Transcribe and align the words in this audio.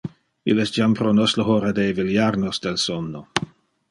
Il 0.51 0.61
es 0.63 0.71
jam 0.77 0.95
pro 0.99 1.11
nos 1.17 1.35
le 1.41 1.45
hora 1.57 1.69
de 1.79 1.85
eveliar 1.91 2.31
nos 2.45 2.63
del 2.67 2.83
somno. 2.89 3.25